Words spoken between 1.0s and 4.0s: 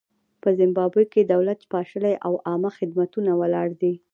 کې دولت پاشلی او عامه خدمتونه ولاړ دي.